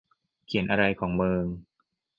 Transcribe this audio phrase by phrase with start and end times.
[0.45, 1.45] เขียนอะไรของเมิง